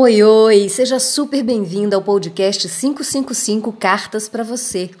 Oi, 0.00 0.22
oi! 0.22 0.68
Seja 0.68 1.00
super 1.00 1.42
bem-vindo 1.42 1.96
ao 1.96 2.00
podcast 2.00 2.68
555 2.68 3.72
Cartas 3.72 4.28
para 4.28 4.44
Você, 4.44 4.92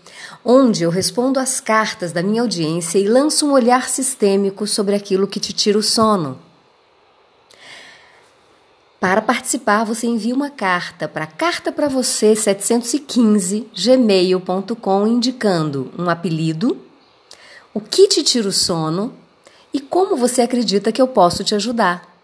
onde 0.44 0.82
eu 0.82 0.90
respondo 0.90 1.38
as 1.38 1.60
cartas 1.60 2.10
da 2.10 2.20
minha 2.20 2.42
audiência 2.42 2.98
e 2.98 3.06
lanço 3.06 3.46
um 3.46 3.52
olhar 3.52 3.88
sistêmico 3.88 4.66
sobre 4.66 4.96
aquilo 4.96 5.28
que 5.28 5.38
te 5.38 5.52
tira 5.52 5.78
o 5.78 5.84
sono. 5.84 6.36
Para 8.98 9.22
participar, 9.22 9.84
você 9.84 10.08
envia 10.08 10.34
uma 10.34 10.50
carta 10.50 11.06
para 11.06 11.28
carta 11.28 11.70
para 11.70 11.86
você 11.86 12.34
715 12.34 13.68
gmail.com 13.72 15.06
indicando 15.06 15.92
um 15.96 16.10
apelido, 16.10 16.76
o 17.72 17.80
que 17.80 18.08
te 18.08 18.24
tira 18.24 18.48
o 18.48 18.52
sono 18.52 19.14
e 19.72 19.78
como 19.78 20.16
você 20.16 20.42
acredita 20.42 20.90
que 20.90 21.00
eu 21.00 21.06
posso 21.06 21.44
te 21.44 21.54
ajudar. 21.54 22.18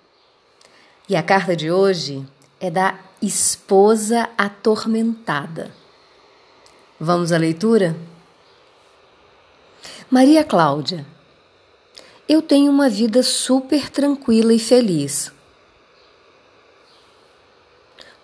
E 1.09 1.15
a 1.15 1.23
carta 1.23 1.55
de 1.55 1.71
hoje 1.71 2.27
é 2.61 2.71
da 2.71 2.99
esposa 3.21 4.29
atormentada. 4.37 5.75
Vamos 6.99 7.33
à 7.33 7.37
leitura? 7.37 7.97
Maria 10.11 10.45
Cláudia, 10.45 11.07
eu 12.29 12.41
tenho 12.41 12.71
uma 12.71 12.89
vida 12.89 13.23
super 13.23 13.91
tranquila 13.91 14.53
e 14.53 14.59
feliz. 14.59 15.33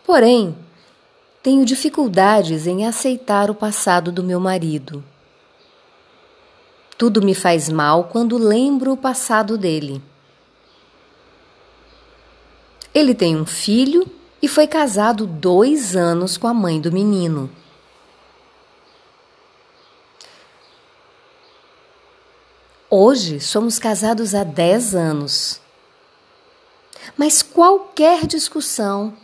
Porém, 0.04 0.56
tenho 1.42 1.64
dificuldades 1.64 2.66
em 2.66 2.86
aceitar 2.86 3.50
o 3.50 3.54
passado 3.54 4.12
do 4.12 4.22
meu 4.22 4.38
marido. 4.38 5.02
Tudo 6.98 7.22
me 7.22 7.34
faz 7.34 7.68
mal 7.68 8.04
quando 8.04 8.36
lembro 8.36 8.92
o 8.92 8.96
passado 8.96 9.56
dele. 9.56 10.02
Ele 12.92 13.14
tem 13.14 13.36
um 13.36 13.46
filho 13.46 14.19
e 14.42 14.48
foi 14.48 14.66
casado 14.66 15.26
dois 15.26 15.94
anos 15.94 16.36
com 16.36 16.46
a 16.46 16.54
mãe 16.54 16.80
do 16.80 16.90
menino. 16.90 17.50
Hoje 22.88 23.38
somos 23.38 23.78
casados 23.78 24.34
há 24.34 24.42
dez 24.42 24.94
anos. 24.94 25.60
Mas 27.16 27.42
qualquer 27.42 28.26
discussão, 28.26 29.16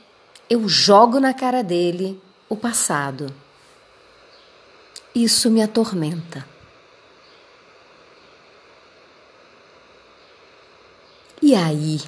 eu 0.48 0.68
jogo 0.68 1.18
na 1.18 1.34
cara 1.34 1.62
dele 1.64 2.20
o 2.48 2.56
passado. 2.56 3.34
Isso 5.14 5.50
me 5.50 5.62
atormenta. 5.62 6.46
E 11.42 11.54
aí? 11.54 12.00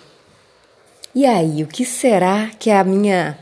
E 1.19 1.27
aí, 1.27 1.65
o 1.65 1.67
que 1.67 1.85
será 1.85 2.49
que 2.61 2.71
a 2.71 2.85
minha 2.85 3.37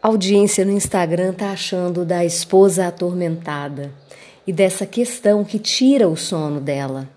audiência 0.00 0.64
no 0.64 0.70
Instagram 0.70 1.32
tá 1.32 1.50
achando 1.50 2.04
da 2.04 2.24
esposa 2.24 2.86
atormentada 2.86 3.92
e 4.46 4.52
dessa 4.52 4.86
questão 4.86 5.44
que 5.44 5.58
tira 5.58 6.08
o 6.08 6.16
sono 6.16 6.60
dela? 6.60 7.10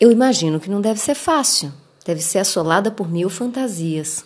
Eu 0.00 0.10
imagino 0.10 0.58
que 0.58 0.68
não 0.68 0.80
deve 0.80 0.98
ser 0.98 1.14
fácil, 1.14 1.72
deve 2.04 2.20
ser 2.20 2.40
assolada 2.40 2.90
por 2.90 3.08
mil 3.08 3.30
fantasias. 3.30 4.24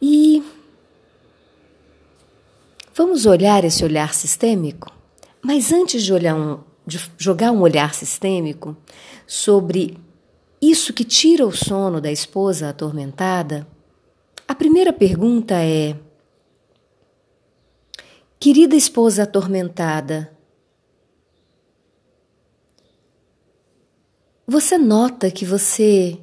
E 0.00 0.40
vamos 2.94 3.26
olhar 3.26 3.64
esse 3.64 3.84
olhar 3.84 4.14
sistêmico? 4.14 4.88
Mas 5.42 5.72
antes 5.72 6.04
de, 6.04 6.12
olhar 6.12 6.36
um, 6.36 6.60
de 6.86 7.10
jogar 7.18 7.50
um 7.50 7.60
olhar 7.60 7.92
sistêmico 7.92 8.76
sobre 9.26 9.98
isso 10.70 10.92
que 10.92 11.04
tira 11.04 11.46
o 11.46 11.52
sono 11.52 12.00
da 12.00 12.10
esposa 12.10 12.68
atormentada, 12.68 13.66
a 14.46 14.54
primeira 14.54 14.92
pergunta 14.92 15.54
é: 15.62 15.98
Querida 18.38 18.76
esposa 18.76 19.22
atormentada, 19.22 20.36
você 24.46 24.76
nota 24.76 25.30
que 25.30 25.44
você 25.44 26.20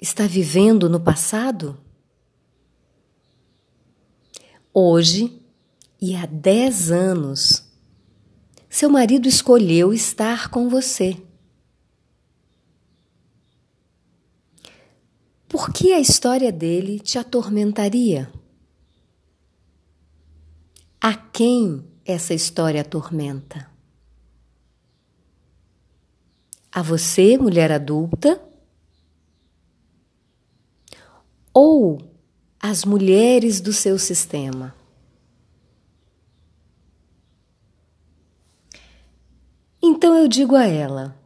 está 0.00 0.26
vivendo 0.26 0.88
no 0.88 0.98
passado? 0.98 1.78
Hoje 4.72 5.42
e 6.00 6.14
há 6.14 6.24
dez 6.26 6.90
anos, 6.90 7.64
seu 8.68 8.88
marido 8.88 9.28
escolheu 9.28 9.92
estar 9.92 10.48
com 10.48 10.68
você. 10.68 11.16
Por 15.58 15.72
que 15.72 15.92
a 15.92 15.98
história 15.98 16.52
dele 16.52 17.00
te 17.00 17.18
atormentaria? 17.18 18.32
A 21.00 21.12
quem 21.16 21.84
essa 22.04 22.32
história 22.32 22.80
atormenta? 22.80 23.68
A 26.70 26.80
você, 26.80 27.36
mulher 27.36 27.72
adulta? 27.72 28.40
Ou 31.52 31.98
as 32.60 32.84
mulheres 32.84 33.60
do 33.60 33.72
seu 33.72 33.98
sistema? 33.98 34.72
Então 39.82 40.14
eu 40.14 40.28
digo 40.28 40.54
a 40.54 40.66
ela: 40.66 41.17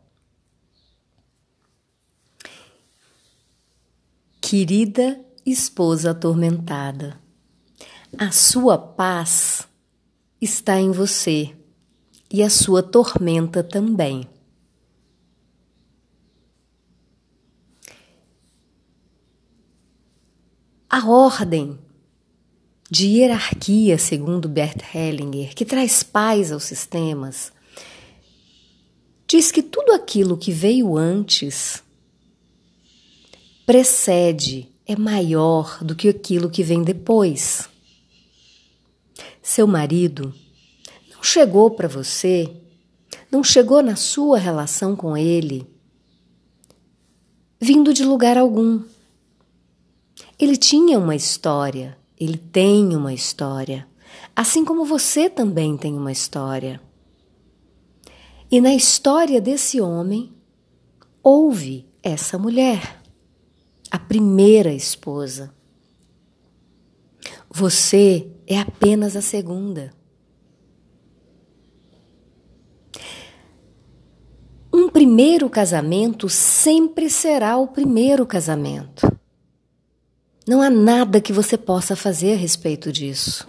Querida 4.52 5.18
esposa 5.46 6.10
atormentada, 6.10 7.18
a 8.18 8.30
sua 8.30 8.76
paz 8.76 9.66
está 10.42 10.78
em 10.78 10.90
você 10.90 11.56
e 12.30 12.42
a 12.42 12.50
sua 12.50 12.82
tormenta 12.82 13.64
também. 13.64 14.28
A 20.86 21.08
ordem 21.08 21.78
de 22.90 23.06
hierarquia, 23.06 23.96
segundo 23.96 24.50
Bert 24.50 24.82
Hellinger, 24.94 25.54
que 25.54 25.64
traz 25.64 26.02
paz 26.02 26.52
aos 26.52 26.64
sistemas, 26.64 27.50
diz 29.26 29.50
que 29.50 29.62
tudo 29.62 29.92
aquilo 29.92 30.36
que 30.36 30.52
veio 30.52 30.94
antes 30.94 31.81
precede, 33.66 34.68
é 34.86 34.96
maior 34.96 35.82
do 35.82 35.94
que 35.94 36.08
aquilo 36.08 36.50
que 36.50 36.62
vem 36.62 36.82
depois. 36.82 37.68
Seu 39.40 39.66
marido 39.66 40.34
não 41.14 41.22
chegou 41.22 41.70
para 41.70 41.88
você, 41.88 42.50
não 43.30 43.42
chegou 43.42 43.82
na 43.82 43.96
sua 43.96 44.38
relação 44.38 44.94
com 44.94 45.16
ele, 45.16 45.66
vindo 47.60 47.94
de 47.94 48.04
lugar 48.04 48.36
algum. 48.36 48.82
Ele 50.38 50.56
tinha 50.56 50.98
uma 50.98 51.14
história, 51.14 51.96
ele 52.18 52.36
tem 52.36 52.94
uma 52.96 53.14
história, 53.14 53.86
assim 54.34 54.64
como 54.64 54.84
você 54.84 55.30
também 55.30 55.76
tem 55.76 55.94
uma 55.94 56.12
história. 56.12 56.80
E 58.50 58.60
na 58.60 58.74
história 58.74 59.40
desse 59.40 59.80
homem 59.80 60.32
houve 61.22 61.86
essa 62.02 62.36
mulher 62.36 63.01
a 63.92 63.98
primeira 63.98 64.72
esposa. 64.72 65.53
Você 67.50 68.26
é 68.47 68.58
apenas 68.58 69.14
a 69.14 69.20
segunda. 69.20 69.92
Um 74.72 74.88
primeiro 74.88 75.50
casamento 75.50 76.26
sempre 76.31 77.10
será 77.10 77.58
o 77.58 77.69
primeiro 77.69 78.25
casamento. 78.25 79.14
Não 80.48 80.62
há 80.62 80.70
nada 80.70 81.20
que 81.20 81.31
você 81.32 81.58
possa 81.58 81.94
fazer 81.94 82.32
a 82.32 82.37
respeito 82.37 82.90
disso. 82.90 83.46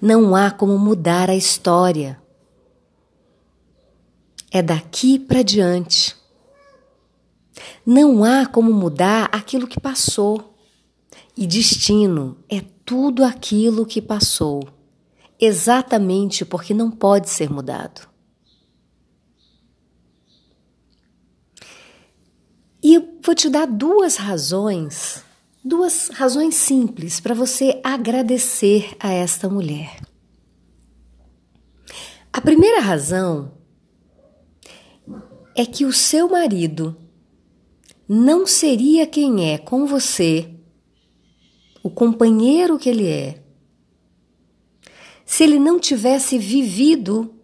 Não 0.00 0.34
há 0.34 0.50
como 0.50 0.78
mudar 0.78 1.28
a 1.28 1.36
história. 1.36 2.18
É 4.50 4.62
daqui 4.62 5.18
para 5.18 5.42
diante. 5.42 6.21
Não 7.84 8.24
há 8.24 8.46
como 8.46 8.72
mudar 8.72 9.28
aquilo 9.32 9.66
que 9.66 9.80
passou. 9.80 10.54
E 11.36 11.46
destino 11.46 12.36
é 12.48 12.60
tudo 12.84 13.24
aquilo 13.24 13.86
que 13.86 14.02
passou, 14.02 14.68
exatamente 15.40 16.44
porque 16.44 16.74
não 16.74 16.90
pode 16.90 17.30
ser 17.30 17.50
mudado. 17.50 18.06
E 22.82 22.94
eu 22.94 23.18
vou 23.22 23.34
te 23.34 23.48
dar 23.48 23.66
duas 23.66 24.16
razões, 24.16 25.24
duas 25.64 26.08
razões 26.08 26.56
simples 26.56 27.20
para 27.20 27.34
você 27.34 27.80
agradecer 27.84 28.96
a 28.98 29.10
esta 29.10 29.48
mulher. 29.48 30.00
A 32.32 32.40
primeira 32.40 32.80
razão 32.80 33.52
é 35.54 35.64
que 35.64 35.84
o 35.84 35.92
seu 35.92 36.28
marido 36.28 36.96
não 38.14 38.46
seria 38.46 39.06
quem 39.06 39.54
é 39.54 39.56
com 39.56 39.86
você 39.86 40.54
o 41.82 41.88
companheiro 41.88 42.78
que 42.78 42.90
ele 42.90 43.06
é, 43.06 43.42
se 45.24 45.42
ele 45.42 45.58
não 45.58 45.80
tivesse 45.80 46.36
vivido 46.38 47.34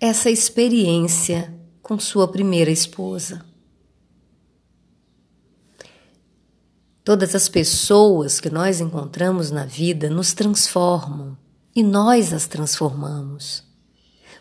essa 0.00 0.30
experiência 0.30 1.52
com 1.82 1.98
sua 1.98 2.28
primeira 2.28 2.70
esposa. 2.70 3.44
Todas 7.02 7.34
as 7.34 7.48
pessoas 7.48 8.38
que 8.38 8.48
nós 8.48 8.80
encontramos 8.80 9.50
na 9.50 9.66
vida 9.66 10.08
nos 10.08 10.32
transformam 10.32 11.36
e 11.74 11.82
nós 11.82 12.32
as 12.32 12.46
transformamos. 12.46 13.64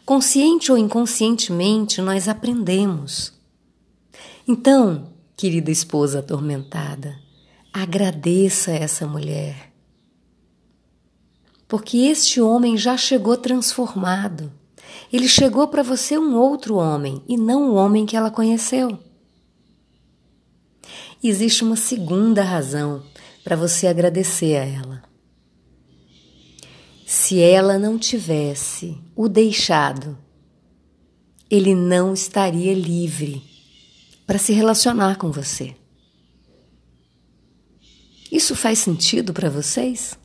Consciente 0.06 0.72
ou 0.72 0.78
inconscientemente, 0.78 2.00
nós 2.00 2.28
aprendemos. 2.28 3.34
Então, 4.48 5.13
querida 5.44 5.72
esposa 5.72 6.20
atormentada, 6.20 7.20
agradeça 7.74 8.72
essa 8.72 9.06
mulher. 9.06 9.74
Porque 11.68 11.98
este 11.98 12.40
homem 12.40 12.78
já 12.78 12.96
chegou 12.96 13.36
transformado. 13.36 14.50
Ele 15.12 15.28
chegou 15.28 15.68
para 15.68 15.84
você 15.84 16.18
um 16.18 16.38
outro 16.38 16.76
homem 16.76 17.22
e 17.28 17.36
não 17.36 17.72
o 17.72 17.74
homem 17.74 18.06
que 18.06 18.16
ela 18.16 18.32
conheceu. 18.32 18.98
Existe 21.22 21.62
uma 21.66 21.76
segunda 21.76 22.42
razão 22.42 23.04
para 23.44 23.58
você 23.58 23.88
agradecer 23.88 24.56
a 24.56 24.64
ela. 24.64 25.04
Se 27.06 27.42
ela 27.42 27.78
não 27.78 28.00
tivesse 28.00 28.98
o 29.14 29.28
deixado, 29.28 30.18
ele 31.52 31.76
não 31.76 32.14
estaria 32.14 32.74
livre 32.74 33.52
para 34.26 34.38
se 34.38 34.54
relacionar 34.54 35.18
com 35.18 35.32
você. 35.32 35.76
Isso 38.32 38.56
faz 38.56 38.80
sentido 38.80 39.34
para 39.34 39.50
vocês? 39.50 40.18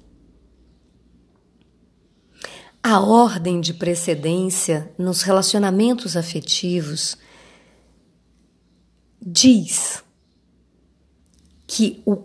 A 2.82 3.00
ordem 3.00 3.60
de 3.60 3.74
precedência 3.74 4.90
nos 4.96 5.22
relacionamentos 5.22 6.16
afetivos 6.16 7.18
diz 9.20 10.02
que 11.66 12.02
o, 12.06 12.22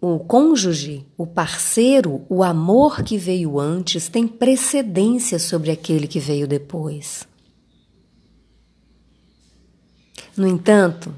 o 0.00 0.20
cônjuge, 0.20 1.04
o 1.18 1.26
parceiro, 1.26 2.24
o 2.30 2.42
amor 2.42 3.02
que 3.02 3.18
veio 3.18 3.60
antes 3.60 4.08
tem 4.08 4.26
precedência 4.26 5.38
sobre 5.38 5.70
aquele 5.70 6.08
que 6.08 6.18
veio 6.18 6.48
depois. 6.48 7.28
No 10.40 10.48
entanto, 10.48 11.14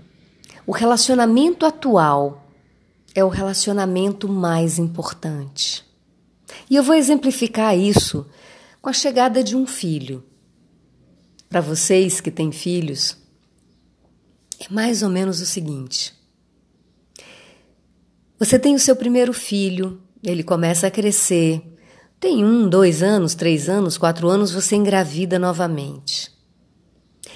o 0.66 0.72
relacionamento 0.72 1.64
atual 1.64 2.44
é 3.14 3.24
o 3.24 3.28
relacionamento 3.28 4.28
mais 4.28 4.80
importante. 4.80 5.84
E 6.69 6.74
eu 6.74 6.82
vou 6.82 6.96
exemplificar 6.96 7.78
isso 7.78 8.26
com 8.80 8.90
a 8.90 8.92
chegada 8.92 9.40
de 9.44 9.54
um 9.54 9.64
filho. 9.64 10.24
Para 11.48 11.60
vocês 11.60 12.20
que 12.20 12.32
têm 12.32 12.50
filhos, 12.50 13.16
é 14.58 14.66
mais 14.74 15.04
ou 15.04 15.08
menos 15.08 15.40
o 15.40 15.46
seguinte: 15.46 16.12
você 18.40 18.58
tem 18.58 18.75
o 18.75 18.80
seu 18.80 18.96
primeiro 18.96 19.32
filho, 19.32 20.00
ele 20.20 20.42
começa 20.42 20.88
a 20.88 20.90
crescer. 20.90 21.62
Tem 22.18 22.44
um, 22.44 22.68
dois 22.68 23.04
anos, 23.04 23.36
três 23.36 23.68
anos, 23.68 23.96
quatro 23.96 24.28
anos, 24.28 24.50
você 24.50 24.75
engravida 24.75 25.38
novamente. 25.38 26.31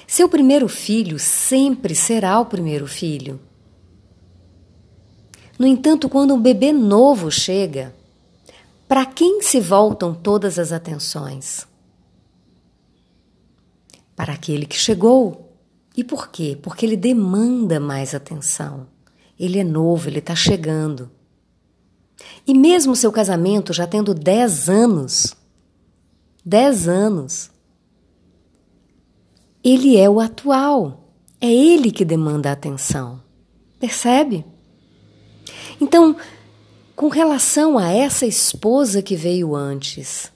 Seu 0.05 0.27
primeiro 0.27 0.67
filho 0.67 1.17
sempre 1.19 1.95
será 1.95 2.39
o 2.39 2.45
primeiro 2.45 2.87
filho. 2.87 3.39
No 5.57 5.65
entanto, 5.65 6.07
quando 6.07 6.33
um 6.33 6.41
bebê 6.41 6.71
novo 6.71 7.31
chega, 7.31 7.95
para 8.87 9.05
quem 9.05 9.41
se 9.41 9.59
voltam 9.59 10.13
todas 10.13 10.57
as 10.59 10.71
atenções? 10.71 11.67
Para 14.15 14.33
aquele 14.33 14.65
que 14.65 14.77
chegou. 14.77 15.51
E 15.95 16.03
por 16.03 16.29
quê? 16.29 16.57
Porque 16.61 16.85
ele 16.85 16.95
demanda 16.95 17.79
mais 17.79 18.13
atenção. 18.13 18.87
Ele 19.39 19.59
é 19.59 19.63
novo, 19.63 20.07
ele 20.07 20.19
está 20.19 20.35
chegando. 20.35 21.11
E 22.45 22.53
mesmo 22.53 22.95
seu 22.95 23.11
casamento 23.11 23.73
já 23.73 23.85
tendo 23.85 24.13
10 24.13 24.69
anos, 24.69 25.35
10 26.45 26.87
anos, 26.87 27.51
ele 29.69 29.97
é 29.97 30.09
o 30.09 30.19
atual. 30.19 31.11
É 31.41 31.51
ele 31.51 31.91
que 31.91 32.05
demanda 32.05 32.51
atenção. 32.51 33.21
Percebe? 33.79 34.45
Então, 35.79 36.15
com 36.95 37.09
relação 37.09 37.77
a 37.77 37.91
essa 37.91 38.25
esposa 38.25 39.01
que 39.01 39.15
veio 39.15 39.55
antes, 39.55 40.31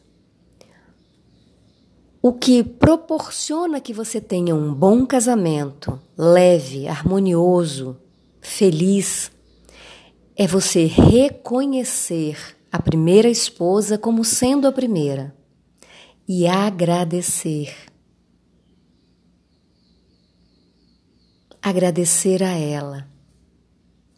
o 2.21 2.33
que 2.33 2.61
proporciona 2.61 3.79
que 3.79 3.93
você 3.93 4.19
tenha 4.19 4.53
um 4.53 4.73
bom 4.73 5.05
casamento, 5.05 5.99
leve, 6.17 6.87
harmonioso, 6.87 7.97
feliz 8.41 9.31
é 10.35 10.45
você 10.45 10.85
reconhecer 10.85 12.37
a 12.71 12.81
primeira 12.81 13.29
esposa 13.29 13.97
como 13.97 14.23
sendo 14.23 14.67
a 14.67 14.71
primeira 14.71 15.33
e 16.27 16.47
agradecer. 16.47 17.90
Agradecer 21.61 22.41
a 22.41 22.57
ela 22.57 23.07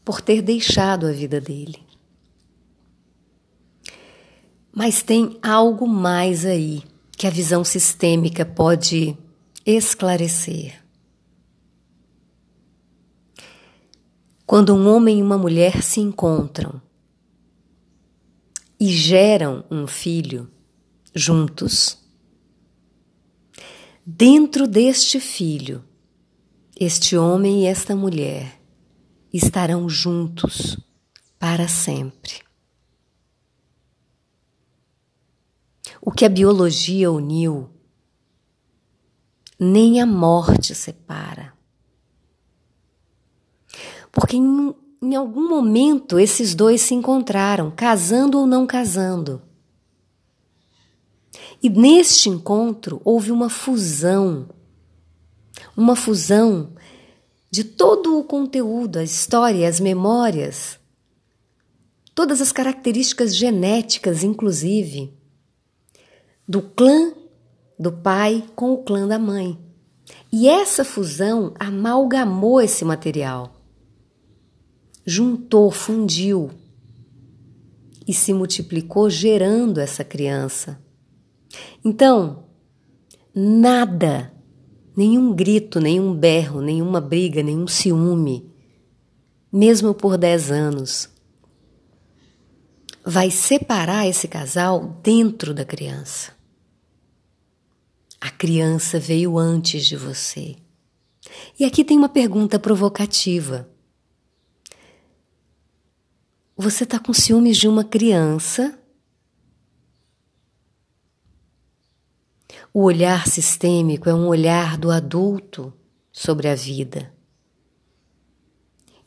por 0.06 0.22
ter 0.22 0.42
deixado 0.42 1.06
a 1.06 1.12
vida 1.12 1.42
dele. 1.42 1.84
Mas 4.72 5.04
tem 5.04 5.38
algo 5.42 5.88
mais 5.88 6.46
aí 6.46 6.84
que 7.12 7.28
a 7.28 7.30
visão 7.30 7.64
sistêmica 7.64 8.46
pode 8.46 9.18
esclarecer. 9.66 10.82
Quando 14.46 14.74
um 14.74 14.88
homem 14.88 15.20
e 15.20 15.24
uma 15.24 15.38
mulher 15.38 15.82
se 15.82 16.00
encontram 16.00 16.82
e 18.80 18.88
geram 18.88 19.64
um 19.70 19.88
filho 19.88 20.50
juntos, 21.16 21.98
dentro 24.06 24.68
deste 24.68 25.20
filho, 25.20 25.84
este 26.84 27.18
homem 27.18 27.64
e 27.64 27.66
esta 27.66 27.96
mulher 27.96 28.60
estarão 29.32 29.90
juntos 29.90 30.78
para 31.40 31.68
sempre. 31.68 32.42
O 36.02 36.12
que 36.12 36.26
a 36.26 36.30
biologia 36.30 37.12
uniu, 37.12 37.70
nem 39.60 40.02
a 40.02 40.06
morte 40.06 40.76
separa. 40.76 41.54
Porque 44.12 44.36
em, 44.36 44.76
em 45.02 45.16
algum 45.16 45.50
momento 45.50 46.20
esses 46.20 46.54
dois 46.54 46.82
se 46.82 46.94
encontraram, 46.94 47.72
casando 47.72 48.38
ou 48.38 48.46
não 48.46 48.68
casando. 48.68 49.42
E 51.62 51.70
neste 51.70 52.30
encontro 52.30 53.02
houve 53.06 53.32
uma 53.32 53.50
fusão, 53.50 54.50
uma 55.76 55.96
fusão 55.96 56.73
de 57.54 57.64
todo 57.64 58.18
o 58.18 58.24
conteúdo, 58.24 58.98
a 58.98 59.04
história, 59.04 59.70
as 59.70 59.80
memórias, 59.80 60.80
todas 62.16 62.42
as 62.42 62.52
características 62.52 63.36
genéticas, 63.36 64.24
inclusive, 64.24 65.14
do 66.48 66.64
clã 66.64 67.14
do 67.78 67.92
pai 67.92 68.44
com 68.56 68.74
o 68.74 68.84
clã 68.84 69.08
da 69.08 69.20
mãe. 69.20 69.60
E 70.32 70.48
essa 70.48 70.84
fusão 70.84 71.54
amalgamou 71.60 72.60
esse 72.60 72.84
material 72.84 73.54
juntou, 75.06 75.70
fundiu 75.70 76.50
e 78.08 78.14
se 78.14 78.34
multiplicou, 78.34 79.10
gerando 79.10 79.80
essa 79.80 80.04
criança. 80.04 80.80
Então, 81.84 82.46
nada, 83.36 84.34
nenhum 84.96 85.34
grito, 85.34 85.80
nenhum 85.80 86.14
berro, 86.14 86.62
nenhuma 86.62 87.02
briga, 87.02 87.42
nenhum 87.42 87.68
ciúme, 87.68 88.52
mesmo 89.52 89.94
por 89.94 90.18
dez 90.18 90.52
anos, 90.52 91.10
vai 93.06 93.30
separar 93.30 94.08
esse 94.08 94.28
casal 94.28 95.00
dentro 95.04 95.54
da 95.54 95.66
criança. 95.66 96.32
A 98.20 98.30
criança 98.32 99.00
veio 99.00 99.38
antes 99.38 99.86
de 99.86 99.98
você. 99.98 100.56
E 101.60 101.66
aqui 101.66 101.84
tem 101.84 101.98
uma 101.98 102.10
pergunta 102.10 102.58
provocativa. 102.58 103.70
Você 106.56 106.84
está 106.84 107.00
com 107.00 107.14
ciúmes 107.14 107.58
de 107.58 107.68
uma 107.68 107.84
criança? 107.84 108.80
O 112.74 112.82
olhar 112.82 113.28
sistêmico 113.28 114.10
é 114.10 114.14
um 114.14 114.28
olhar 114.28 114.78
do 114.78 114.90
adulto 114.90 115.72
sobre 116.12 116.48
a 116.48 116.56
vida. 116.56 117.14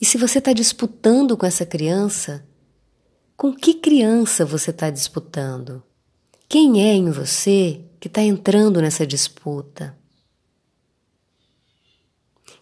E 0.00 0.04
se 0.04 0.16
você 0.16 0.38
está 0.38 0.52
disputando 0.52 1.36
com 1.36 1.44
essa 1.44 1.66
criança, 1.66 2.46
Com 3.36 3.54
que 3.54 3.74
criança 3.74 4.46
você 4.46 4.70
está 4.70 4.88
disputando? 4.88 5.82
Quem 6.48 6.82
é 6.82 6.94
em 6.94 7.10
você 7.10 7.84
que 8.00 8.08
está 8.08 8.22
entrando 8.22 8.80
nessa 8.80 9.06
disputa? 9.06 9.94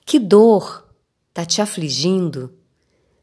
Que 0.04 0.18
dor 0.18 0.92
está 1.28 1.44
te 1.44 1.62
afligindo 1.62 2.52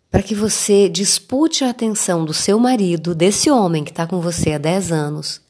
para 0.09 0.23
que 0.23 0.33
você 0.33 0.87
dispute 0.87 1.65
a 1.65 1.69
atenção 1.71 2.23
do 2.23 2.33
seu 2.33 2.57
marido, 2.57 3.13
desse 3.13 3.51
homem 3.51 3.83
que 3.83 3.91
está 3.91 4.07
com 4.07 4.21
você 4.21 4.53
há 4.53 4.57
10 4.57 4.91
anos, 4.93 5.41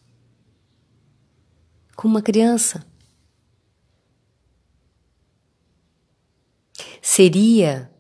com 2.02 2.08
uma 2.08 2.22
criança? 2.24 2.84
Seria 7.00 7.92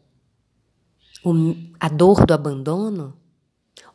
a 1.80 1.88
dor 1.88 2.26
do 2.26 2.34
abandono? 2.34 3.16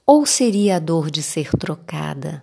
Ou 0.07 0.25
seria 0.25 0.77
a 0.77 0.79
dor 0.79 1.11
de 1.11 1.25
ser 1.25 1.51
trocada? 1.51 2.41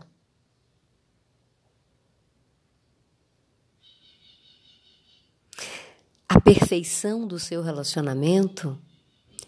A 6.27 6.41
perfeição 6.41 7.25
do 7.25 7.39
seu 7.39 7.63
relacionamento 7.63 8.77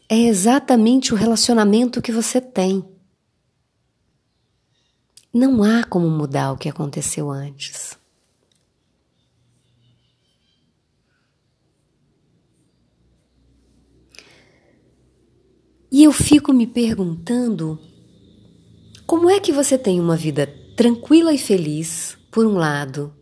é 0.08 0.20
exatamente 0.20 1.14
o 1.14 1.18
relacionamento 1.18 2.02
que 2.02 2.14
você 2.14 2.40
tem. 2.40 2.82
Não 5.34 5.62
há 5.64 5.84
como 5.84 6.10
mudar 6.10 6.54
o 6.54 6.58
que 6.58 6.70
aconteceu 6.70 7.30
antes. 7.30 8.05
E 15.96 16.04
eu 16.04 16.12
fico 16.12 16.52
me 16.52 16.68
perguntando 16.68 17.80
como 19.08 19.30
é 19.30 19.40
que 19.40 19.54
você 19.54 19.78
tem 19.78 19.98
uma 19.98 20.18
vida 20.18 20.46
tranquila 20.76 21.34
e 21.34 21.38
feliz, 21.38 22.18
por 22.30 22.46
um 22.46 22.56
lado, 22.56 23.16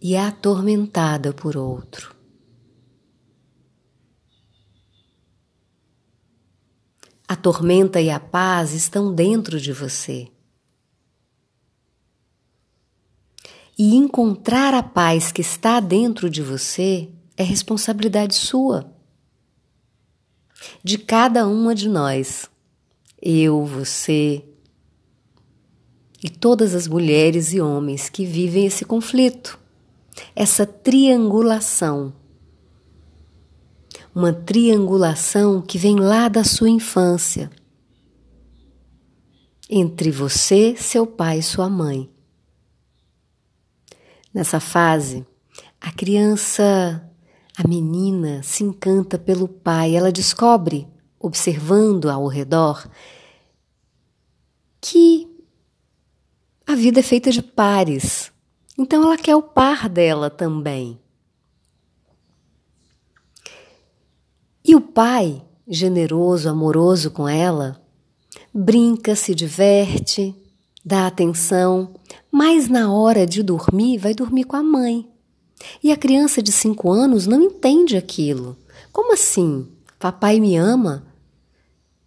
e 0.00 0.14
é 0.14 0.20
atormentada 0.20 1.34
por 1.34 1.58
outro. 1.58 2.16
A 7.28 7.36
tormenta 7.36 8.00
e 8.00 8.08
a 8.08 8.18
paz 8.18 8.72
estão 8.72 9.14
dentro 9.14 9.60
de 9.60 9.74
você. 9.74 10.26
E 13.78 13.94
encontrar 13.94 14.72
a 14.72 14.82
paz 14.82 15.30
que 15.30 15.42
está 15.42 15.80
dentro 15.80 16.30
de 16.30 16.40
você 16.40 17.10
é 17.36 17.42
responsabilidade 17.42 18.34
sua, 18.34 18.95
de 20.82 20.98
cada 20.98 21.46
uma 21.46 21.74
de 21.74 21.88
nós. 21.88 22.48
Eu, 23.20 23.64
você 23.64 24.44
e 26.22 26.30
todas 26.30 26.74
as 26.74 26.88
mulheres 26.88 27.52
e 27.52 27.60
homens 27.60 28.08
que 28.08 28.24
vivem 28.24 28.66
esse 28.66 28.84
conflito 28.84 29.58
essa 30.34 30.66
triangulação. 30.66 32.12
Uma 34.14 34.32
triangulação 34.32 35.60
que 35.60 35.76
vem 35.76 35.96
lá 35.96 36.28
da 36.28 36.42
sua 36.42 36.70
infância 36.70 37.50
entre 39.68 40.10
você, 40.10 40.74
seu 40.76 41.06
pai 41.06 41.40
e 41.40 41.42
sua 41.42 41.68
mãe. 41.68 42.08
Nessa 44.32 44.60
fase, 44.60 45.26
a 45.80 45.90
criança, 45.90 47.04
a 47.56 47.66
menina, 47.66 48.42
se 48.42 48.62
encanta 48.62 49.18
pelo 49.18 49.48
pai, 49.48 49.96
ela 49.96 50.12
descobre, 50.12 50.86
observando 51.18 52.10
ao 52.10 52.26
redor, 52.26 52.86
que 54.78 55.26
a 56.66 56.74
vida 56.74 57.00
é 57.00 57.02
feita 57.02 57.30
de 57.30 57.42
pares, 57.42 58.30
então 58.76 59.02
ela 59.02 59.16
quer 59.16 59.34
o 59.34 59.42
par 59.42 59.88
dela 59.88 60.28
também. 60.28 61.00
E 64.62 64.74
o 64.74 64.80
pai, 64.80 65.42
generoso, 65.66 66.50
amoroso 66.50 67.10
com 67.10 67.26
ela, 67.26 67.80
brinca, 68.52 69.16
se 69.16 69.34
diverte, 69.34 70.34
dá 70.84 71.06
atenção, 71.06 71.94
mas 72.30 72.68
na 72.68 72.92
hora 72.92 73.26
de 73.26 73.42
dormir, 73.42 73.96
vai 73.96 74.12
dormir 74.12 74.44
com 74.44 74.56
a 74.56 74.62
mãe. 74.62 75.08
E 75.82 75.90
a 75.90 75.96
criança 75.96 76.42
de 76.42 76.52
cinco 76.52 76.90
anos 76.92 77.26
não 77.26 77.42
entende 77.42 77.96
aquilo. 77.96 78.56
Como 78.92 79.12
assim? 79.12 79.68
Papai 79.98 80.38
me 80.38 80.56
ama, 80.56 81.06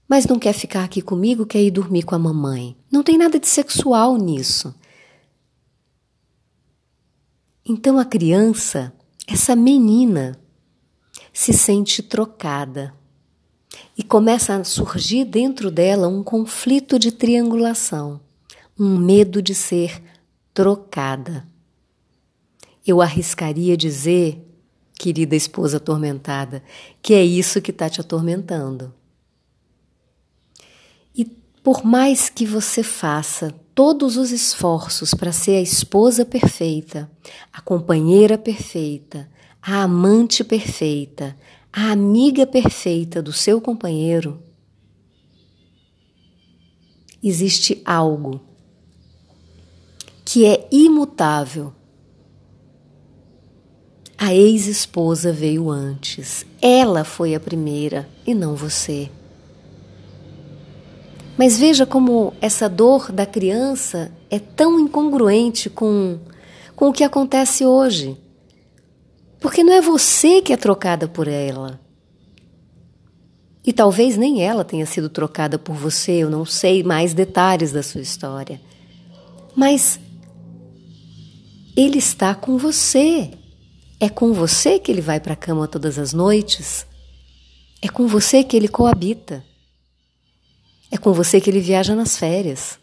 mas 0.07 0.25
não 0.25 0.39
quer 0.39 0.53
ficar 0.53 0.83
aqui 0.83 1.01
comigo, 1.01 1.45
quer 1.45 1.61
ir 1.61 1.71
dormir 1.71 2.03
com 2.03 2.15
a 2.15 2.19
mamãe. 2.19 2.75
Não 2.91 3.03
tem 3.03 3.17
nada 3.17 3.39
de 3.39 3.47
sexual 3.47 4.17
nisso. 4.17 4.73
Então 7.65 7.99
a 7.99 8.05
criança, 8.05 8.91
essa 9.27 9.55
menina, 9.55 10.39
se 11.31 11.53
sente 11.53 12.01
trocada 12.01 12.93
e 13.97 14.03
começa 14.03 14.55
a 14.55 14.63
surgir 14.63 15.25
dentro 15.25 15.69
dela 15.69 16.07
um 16.07 16.23
conflito 16.23 16.97
de 16.97 17.11
triangulação, 17.11 18.19
um 18.77 18.97
medo 18.97 19.41
de 19.41 19.53
ser 19.53 20.01
trocada. 20.53 21.48
Eu 22.89 23.03
arriscaria 23.03 23.77
dizer, 23.77 24.43
querida 24.97 25.35
esposa 25.35 25.77
atormentada, 25.77 26.63
que 27.03 27.13
é 27.13 27.23
isso 27.23 27.61
que 27.61 27.69
está 27.69 27.87
te 27.87 28.01
atormentando. 28.01 28.91
E 31.13 31.23
por 31.23 31.85
mais 31.85 32.29
que 32.29 32.47
você 32.47 32.81
faça 32.81 33.53
todos 33.75 34.17
os 34.17 34.31
esforços 34.31 35.13
para 35.13 35.31
ser 35.31 35.57
a 35.57 35.61
esposa 35.61 36.25
perfeita, 36.25 37.07
a 37.53 37.61
companheira 37.61 38.39
perfeita, 38.39 39.29
a 39.61 39.83
amante 39.83 40.43
perfeita, 40.43 41.37
a 41.71 41.91
amiga 41.91 42.47
perfeita 42.47 43.21
do 43.21 43.31
seu 43.31 43.61
companheiro, 43.61 44.41
existe 47.21 47.83
algo 47.85 48.41
que 50.25 50.43
é 50.43 50.67
imutável. 50.71 51.75
A 54.21 54.35
ex-esposa 54.35 55.31
veio 55.31 55.69
antes. 55.69 56.45
Ela 56.61 57.05
foi 57.05 57.33
a 57.33 57.39
primeira 57.39 58.05
e 58.27 58.33
não 58.35 58.53
você. 58.53 59.09
Mas 61.37 61.57
veja 61.57 61.85
como 61.85 62.33
essa 62.41 62.67
dor 62.67 63.13
da 63.13 63.25
criança 63.25 64.11
é 64.29 64.37
tão 64.37 64.77
incongruente 64.77 65.69
com, 65.69 66.19
com 66.75 66.89
o 66.89 66.91
que 66.91 67.05
acontece 67.05 67.65
hoje. 67.65 68.17
Porque 69.39 69.63
não 69.63 69.71
é 69.71 69.79
você 69.79 70.41
que 70.41 70.51
é 70.51 70.57
trocada 70.57 71.07
por 71.07 71.29
ela. 71.29 71.79
E 73.65 73.71
talvez 73.71 74.17
nem 74.17 74.43
ela 74.43 74.65
tenha 74.65 74.85
sido 74.85 75.07
trocada 75.07 75.57
por 75.57 75.75
você, 75.75 76.11
eu 76.23 76.29
não 76.29 76.43
sei 76.43 76.83
mais 76.83 77.13
detalhes 77.13 77.71
da 77.71 77.81
sua 77.81 78.01
história. 78.01 78.59
Mas 79.55 79.97
ele 81.73 81.99
está 81.99 82.35
com 82.35 82.57
você. 82.57 83.38
É 83.99 84.07
com 84.07 84.31
você 84.31 84.79
que 84.79 84.91
ele 84.91 85.01
vai 85.01 85.19
para 85.19 85.33
a 85.33 85.35
cama 85.35 85.67
todas 85.67 85.99
as 85.99 86.13
noites. 86.13 86.87
É 87.81 87.89
com 87.89 88.07
você 88.07 88.43
que 88.43 88.55
ele 88.55 88.67
coabita. 88.67 89.43
É 90.89 90.97
com 90.97 91.11
você 91.11 91.41
que 91.41 91.49
ele 91.49 91.59
viaja 91.59 91.93
nas 91.95 92.17
férias. 92.17 92.79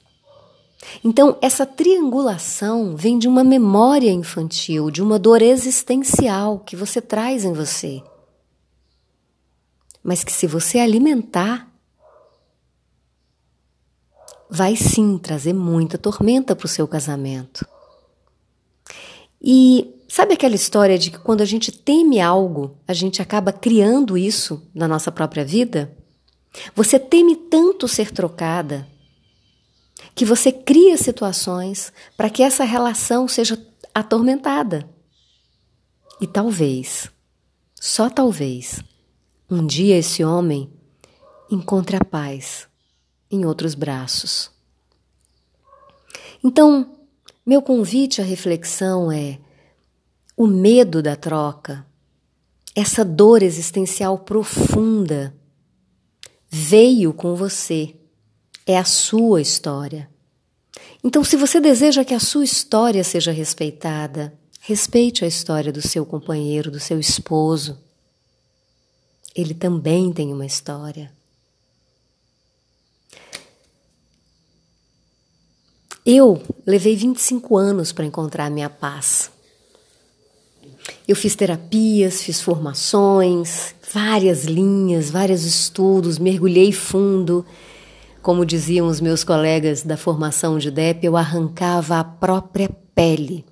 Então, 1.03 1.37
essa 1.41 1.67
triangulação 1.67 2.95
vem 2.95 3.19
de 3.19 3.27
uma 3.27 3.43
memória 3.43 4.11
infantil, 4.11 4.91
de 4.91 5.03
uma 5.03 5.19
dor 5.19 5.43
existencial 5.43 6.61
que 6.61 6.77
você 6.77 7.01
traz 7.01 7.45
em 7.45 7.53
você. 7.53 8.03
Mas 10.03 10.23
que, 10.23 10.33
se 10.33 10.47
você 10.47 10.79
alimentar, 10.79 11.69
vai 14.49 14.77
sim 14.77 15.19
trazer 15.19 15.53
muita 15.53 15.99
tormenta 15.99 16.55
para 16.55 16.67
o 16.67 16.69
seu 16.69 16.87
casamento. 16.87 17.67
E 19.43 19.96
sabe 20.09 20.35
aquela 20.35 20.55
história 20.55 20.99
de 20.99 21.11
que 21.11 21.19
quando 21.19 21.41
a 21.41 21.45
gente 21.45 21.71
teme 21.73 22.21
algo, 22.21 22.77
a 22.87 22.93
gente 22.93 23.21
acaba 23.21 23.53
criando 23.53 24.17
isso 24.17 24.63
na 24.75 24.87
nossa 24.87 25.11
própria 25.11 25.45
vida? 25.45 25.97
Você 26.75 26.99
teme 26.99 27.37
tanto 27.37 27.87
ser 27.87 28.11
trocada 28.11 28.87
que 30.15 30.25
você 30.25 30.51
cria 30.51 30.97
situações 30.97 31.93
para 32.17 32.31
que 32.31 32.43
essa 32.43 32.65
relação 32.65 33.29
seja 33.29 33.63
atormentada. 33.95 34.89
E 36.21 36.27
talvez, 36.27 37.11
só 37.75 38.09
talvez, 38.09 38.83
um 39.51 39.67
dia 39.67 39.99
esse 39.99 40.25
homem 40.25 40.71
encontre 41.51 41.97
a 41.97 42.05
paz 42.05 42.67
em 43.31 43.45
outros 43.45 43.75
braços. 43.75 44.51
Então, 46.43 46.97
meu 47.45 47.61
convite 47.61 48.21
à 48.21 48.25
reflexão 48.25 49.13
é 49.13 49.39
o 50.37 50.47
medo 50.47 51.03
da 51.03 51.17
troca, 51.17 51.87
essa 52.75 53.05
dor 53.05 53.43
existencial 53.43 54.19
profunda 54.19 55.35
veio 56.49 57.13
com 57.15 57.35
você. 57.35 57.95
É 58.67 58.77
a 58.77 58.85
sua 58.85 59.41
história. 59.41 60.11
Então, 61.03 61.25
se 61.25 61.37
você 61.37 61.61
deseja 61.61 62.05
que 62.05 62.13
a 62.13 62.21
sua 62.21 62.45
história 62.45 63.03
seja 63.03 63.31
respeitada, 63.33 64.37
respeite 64.61 65.25
a 65.25 65.29
história 65.29 65.73
do 65.73 65.81
seu 65.81 66.05
companheiro, 66.05 66.71
do 66.71 66.81
seu 66.81 66.99
esposo. 66.99 67.79
Ele 69.35 69.55
também 69.55 70.13
tem 70.13 70.33
uma 70.33 70.45
história. 70.45 71.13
Eu 76.05 76.43
levei 76.67 76.97
25 76.97 77.57
anos 77.57 77.93
para 77.93 78.05
encontrar 78.05 78.51
minha 78.51 78.69
paz. 78.69 79.31
Eu 81.07 81.17
fiz 81.17 81.35
terapias, 81.35 82.23
fiz 82.23 82.41
formações, 82.41 83.75
várias 83.93 84.45
linhas, 84.45 85.11
vários 85.11 85.45
estudos, 85.45 86.19
mergulhei 86.19 86.73
fundo. 86.73 87.45
Como 88.23 88.45
diziam 88.45 88.87
os 88.89 89.01
meus 89.01 89.23
colegas 89.23 89.83
da 89.83 89.97
formação 89.97 90.59
de 90.59 90.71
DEP, 90.71 91.05
eu 91.05 91.17
arrancava 91.17 91.99
a 91.99 92.05
própria 92.05 92.69
pele 92.95 93.45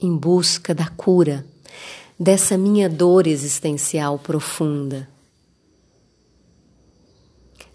em 0.00 0.16
busca 0.16 0.74
da 0.74 0.88
cura 0.88 1.46
dessa 2.18 2.58
minha 2.58 2.88
dor 2.88 3.26
existencial 3.26 4.18
profunda. 4.18 5.08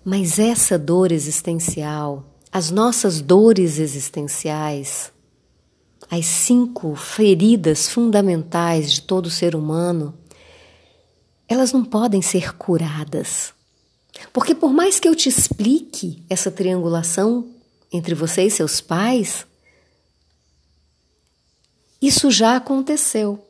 Mas 0.03 0.39
essa 0.39 0.77
dor 0.77 1.11
existencial 1.11 2.25
as 2.51 2.71
nossas 2.71 3.21
dores 3.21 3.77
existenciais, 3.77 5.11
as 6.09 6.25
cinco 6.25 6.95
feridas 6.95 7.89
fundamentais 7.89 8.91
de 8.91 9.01
todo 9.01 9.29
ser 9.29 9.55
humano, 9.55 10.13
elas 11.47 11.71
não 11.73 11.83
podem 11.83 12.21
ser 12.21 12.53
curadas. 12.53 13.53
Porque, 14.33 14.55
por 14.55 14.73
mais 14.73 14.99
que 14.99 15.07
eu 15.07 15.15
te 15.15 15.29
explique 15.29 16.23
essa 16.29 16.49
triangulação 16.49 17.47
entre 17.91 18.15
você 18.15 18.43
e 18.43 18.51
seus 18.51 18.81
pais, 18.81 19.45
isso 22.01 22.31
já 22.31 22.55
aconteceu. 22.55 23.43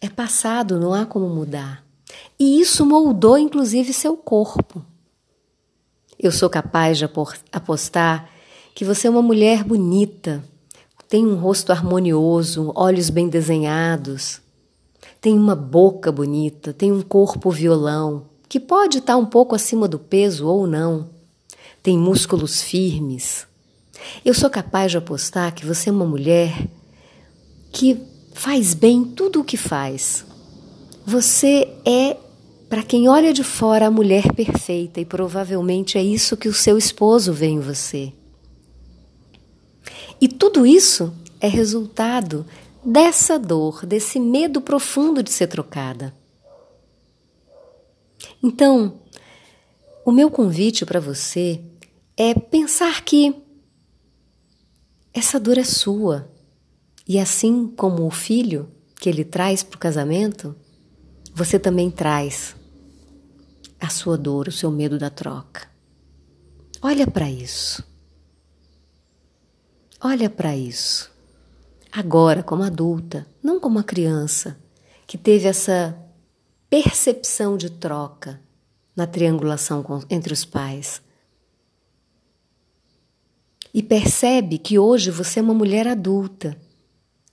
É 0.00 0.08
passado, 0.08 0.78
não 0.78 0.92
há 0.92 1.06
como 1.06 1.28
mudar. 1.28 1.84
E 2.38 2.60
isso 2.60 2.84
moldou 2.84 3.36
inclusive 3.36 3.92
seu 3.92 4.16
corpo. 4.16 4.84
Eu 6.18 6.32
sou 6.32 6.48
capaz 6.48 6.98
de 6.98 7.04
apostar 7.52 8.30
que 8.74 8.84
você 8.84 9.06
é 9.06 9.10
uma 9.10 9.22
mulher 9.22 9.64
bonita, 9.64 10.44
tem 11.16 11.26
um 11.26 11.36
rosto 11.36 11.72
harmonioso, 11.72 12.72
olhos 12.74 13.08
bem 13.08 13.26
desenhados, 13.26 14.38
tem 15.18 15.32
uma 15.32 15.56
boca 15.56 16.12
bonita, 16.12 16.74
tem 16.74 16.92
um 16.92 17.00
corpo 17.00 17.50
violão, 17.50 18.26
que 18.46 18.60
pode 18.60 18.98
estar 18.98 19.16
um 19.16 19.24
pouco 19.24 19.54
acima 19.54 19.88
do 19.88 19.98
peso 19.98 20.46
ou 20.46 20.66
não, 20.66 21.08
tem 21.82 21.96
músculos 21.96 22.60
firmes. 22.60 23.46
Eu 24.22 24.34
sou 24.34 24.50
capaz 24.50 24.90
de 24.90 24.98
apostar 24.98 25.54
que 25.54 25.64
você 25.64 25.88
é 25.88 25.92
uma 25.92 26.04
mulher 26.04 26.68
que 27.72 27.98
faz 28.34 28.74
bem 28.74 29.02
tudo 29.02 29.40
o 29.40 29.44
que 29.44 29.56
faz. 29.56 30.22
Você 31.06 31.66
é, 31.82 32.18
para 32.68 32.82
quem 32.82 33.08
olha 33.08 33.32
de 33.32 33.42
fora, 33.42 33.86
a 33.86 33.90
mulher 33.90 34.34
perfeita 34.34 35.00
e 35.00 35.06
provavelmente 35.06 35.96
é 35.96 36.02
isso 36.02 36.36
que 36.36 36.46
o 36.46 36.52
seu 36.52 36.76
esposo 36.76 37.32
vê 37.32 37.46
em 37.46 37.58
você. 37.58 38.12
E 40.20 40.28
tudo 40.28 40.66
isso 40.66 41.12
é 41.40 41.48
resultado 41.48 42.46
dessa 42.84 43.38
dor, 43.38 43.84
desse 43.84 44.18
medo 44.18 44.60
profundo 44.60 45.22
de 45.22 45.30
ser 45.30 45.48
trocada. 45.48 46.14
Então, 48.42 49.00
o 50.04 50.12
meu 50.12 50.30
convite 50.30 50.86
para 50.86 51.00
você 51.00 51.60
é 52.16 52.32
pensar 52.32 53.02
que 53.02 53.34
essa 55.12 55.40
dor 55.40 55.58
é 55.58 55.64
sua. 55.64 56.30
E 57.08 57.18
assim 57.18 57.66
como 57.66 58.06
o 58.06 58.10
filho 58.10 58.70
que 58.98 59.08
ele 59.08 59.24
traz 59.24 59.62
para 59.62 59.76
o 59.76 59.80
casamento, 59.80 60.54
você 61.34 61.58
também 61.58 61.90
traz 61.90 62.56
a 63.80 63.88
sua 63.88 64.16
dor, 64.16 64.48
o 64.48 64.52
seu 64.52 64.70
medo 64.70 64.98
da 64.98 65.10
troca. 65.10 65.68
Olha 66.80 67.06
para 67.06 67.30
isso. 67.30 67.84
Olha 70.00 70.28
para 70.28 70.54
isso. 70.54 71.10
Agora, 71.90 72.42
como 72.42 72.62
adulta, 72.62 73.26
não 73.42 73.58
como 73.58 73.76
uma 73.76 73.84
criança 73.84 74.58
que 75.06 75.16
teve 75.16 75.48
essa 75.48 75.96
percepção 76.68 77.56
de 77.56 77.70
troca 77.70 78.40
na 78.94 79.06
triangulação 79.06 79.82
com, 79.82 80.02
entre 80.10 80.32
os 80.32 80.44
pais. 80.44 81.00
E 83.72 83.82
percebe 83.82 84.58
que 84.58 84.78
hoje 84.78 85.10
você 85.10 85.40
é 85.40 85.42
uma 85.42 85.54
mulher 85.54 85.86
adulta, 85.86 86.56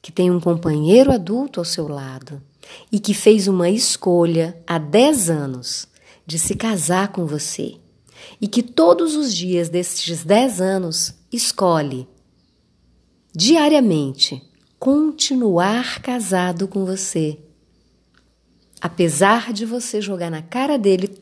que 0.01 0.11
tem 0.11 0.31
um 0.31 0.39
companheiro 0.39 1.11
adulto 1.11 1.59
ao 1.59 1.65
seu 1.65 1.87
lado 1.87 2.41
e 2.91 2.99
que 2.99 3.13
fez 3.13 3.47
uma 3.47 3.69
escolha 3.69 4.57
há 4.65 4.77
10 4.77 5.29
anos 5.29 5.87
de 6.25 6.39
se 6.39 6.55
casar 6.55 7.09
com 7.09 7.25
você. 7.25 7.75
E 8.39 8.47
que 8.47 8.63
todos 8.63 9.15
os 9.15 9.33
dias 9.33 9.67
destes 9.67 10.23
10 10.23 10.61
anos 10.61 11.13
escolhe 11.31 12.07
diariamente 13.35 14.47
continuar 14.77 16.01
casado 16.01 16.67
com 16.67 16.85
você. 16.85 17.39
Apesar 18.79 19.51
de 19.51 19.65
você 19.65 20.01
jogar 20.01 20.29
na 20.29 20.41
cara 20.41 20.77
dele, 20.77 21.19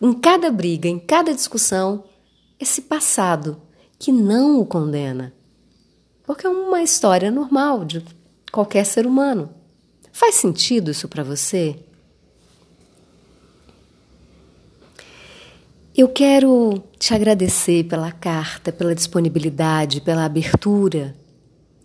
em 0.00 0.12
cada 0.12 0.50
briga, 0.50 0.88
em 0.88 0.98
cada 0.98 1.32
discussão, 1.32 2.04
esse 2.58 2.82
passado 2.82 3.60
que 3.98 4.10
não 4.10 4.58
o 4.58 4.66
condena. 4.66 5.32
Porque 6.24 6.46
é 6.46 6.50
uma 6.50 6.82
história 6.82 7.30
normal 7.30 7.84
de 7.84 8.04
qualquer 8.50 8.84
ser 8.84 9.06
humano. 9.06 9.50
Faz 10.10 10.36
sentido 10.36 10.90
isso 10.90 11.06
para 11.06 11.22
você? 11.22 11.78
Eu 15.94 16.08
quero 16.08 16.82
te 16.98 17.14
agradecer 17.14 17.84
pela 17.84 18.10
carta, 18.10 18.72
pela 18.72 18.94
disponibilidade, 18.94 20.00
pela 20.00 20.24
abertura 20.24 21.14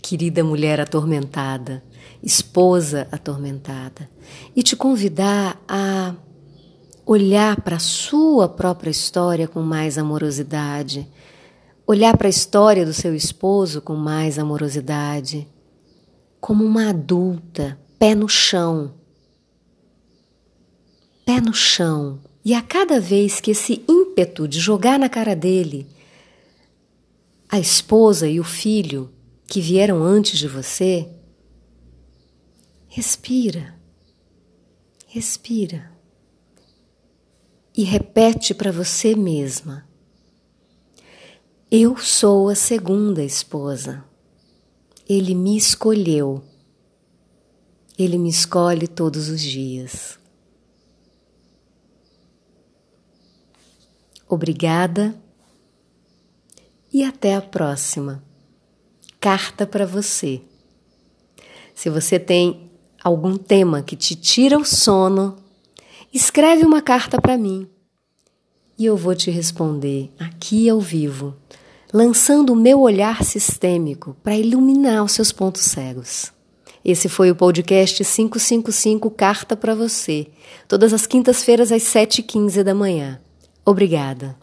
querida 0.08 0.42
mulher 0.42 0.80
atormentada, 0.80 1.84
esposa 2.24 3.10
atormentada, 3.12 4.10
e 4.56 4.64
te 4.64 4.74
convidar 4.74 5.62
a 5.68 6.16
olhar 7.06 7.60
para 7.60 7.76
a 7.76 7.80
sua 7.80 8.48
própria 8.48 8.90
história 8.90 9.50
com 9.50 9.62
mais 9.62 9.98
amorosidade, 9.98 11.06
olhar 11.86 12.16
para 12.16 12.28
a 12.28 12.30
história 12.30 12.86
do 12.86 12.94
seu 12.94 13.14
esposo 13.14 13.82
com 13.82 13.96
mais 13.96 14.40
amorosidade, 14.40 15.46
como 16.40 16.64
uma 16.64 16.92
adulta, 16.92 17.78
pé 18.00 18.16
no 18.16 18.30
chão. 18.30 18.94
Pé 21.26 21.42
no 21.42 21.54
chão. 21.54 22.22
E 22.46 22.54
a 22.54 22.62
cada 22.62 23.02
vez 23.02 23.42
que 23.42 23.52
esse 23.52 23.84
ímpeto 23.90 24.48
de 24.48 24.58
jogar 24.58 24.98
na 24.98 25.10
cara 25.10 25.36
dele 25.36 25.86
a 27.50 27.60
esposa 27.60 28.26
e 28.26 28.40
o 28.40 28.44
filho 28.46 29.12
que 29.48 29.62
vieram 29.62 30.04
antes 30.04 30.38
de 30.38 30.48
você, 30.48 31.10
respira, 32.88 33.80
respira 35.08 35.90
e 37.76 37.84
repete 37.84 38.54
para 38.54 38.72
você 38.72 39.16
mesma: 39.16 39.88
Eu 41.72 41.96
sou 41.96 42.50
a 42.50 42.56
segunda 42.56 43.24
esposa. 43.24 44.04
Ele 45.08 45.34
me 45.34 45.56
escolheu. 45.56 46.44
Ele 47.98 48.18
me 48.18 48.30
escolhe 48.30 48.88
todos 48.88 49.30
os 49.30 49.42
dias. 49.42 50.20
Obrigada 54.28 55.18
e 56.92 57.04
até 57.04 57.36
a 57.36 57.42
próxima 57.42 58.27
carta 59.28 59.68
para 59.68 59.86
você. 59.86 60.40
Se 61.76 61.90
você 61.90 62.18
tem 62.18 62.72
algum 63.04 63.36
tema 63.36 63.82
que 63.82 63.94
te 63.94 64.16
tira 64.16 64.58
o 64.58 64.64
sono, 64.64 65.36
escreve 66.14 66.66
uma 66.66 66.82
carta 66.82 67.20
para 67.22 67.38
mim 67.38 67.68
e 68.80 68.86
eu 68.86 68.96
vou 68.96 69.14
te 69.14 69.30
responder 69.30 70.10
aqui 70.18 70.70
ao 70.70 70.80
vivo, 70.80 71.36
lançando 71.92 72.54
o 72.54 72.56
meu 72.56 72.80
olhar 72.80 73.22
sistêmico 73.22 74.16
para 74.24 74.38
iluminar 74.38 75.04
os 75.04 75.12
seus 75.12 75.34
pontos 75.34 75.64
cegos. 75.64 76.32
Esse 76.86 77.10
foi 77.10 77.30
o 77.30 77.36
podcast 77.36 78.02
555 78.06 79.12
Carta 79.12 79.58
para 79.58 79.76
Você, 79.76 80.28
todas 80.70 80.94
as 80.94 81.06
quintas-feiras 81.06 81.70
às 81.70 81.84
7h15 81.84 82.64
da 82.64 82.74
manhã. 82.74 83.20
Obrigada. 83.66 84.38